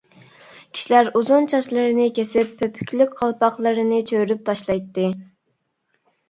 [0.77, 5.07] كىشىلەر ئۇزۇن چاچلىرىنى كېسىپ، پۆپۈكلۈك قالپاقلىرىنى چۆرۈپ تاشلايتتى.